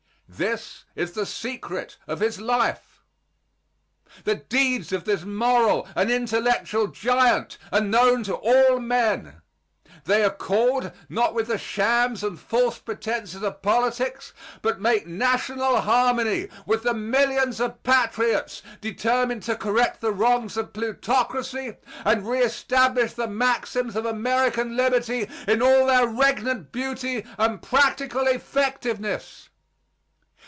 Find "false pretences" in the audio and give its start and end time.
12.39-13.43